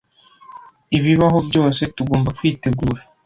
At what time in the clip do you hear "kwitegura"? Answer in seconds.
2.37-3.01